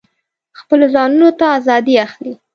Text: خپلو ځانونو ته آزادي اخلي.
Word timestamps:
خپلو 0.59 0.85
ځانونو 0.95 1.29
ته 1.39 1.45
آزادي 1.57 1.95
اخلي. 2.05 2.33